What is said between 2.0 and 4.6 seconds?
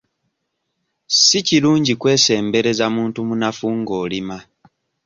kwesembereza muntu munnafu ng'olima